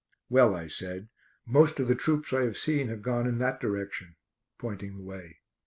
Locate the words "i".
0.55-0.65, 2.33-2.41